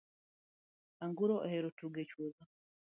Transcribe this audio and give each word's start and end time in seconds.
Anguro 1.05 1.33
ohero 1.45 1.69
tugo 1.77 1.97
e 2.03 2.05
chuodho. 2.09 2.43